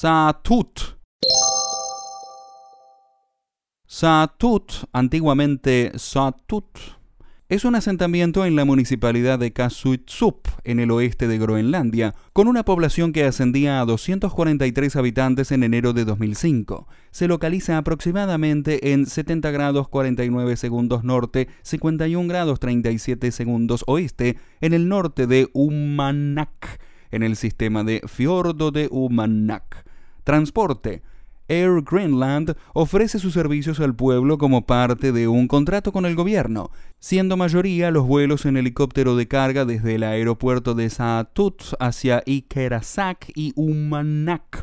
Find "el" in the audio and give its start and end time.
10.78-10.92, 24.74-24.88, 27.24-27.34, 36.04-36.16, 39.94-40.02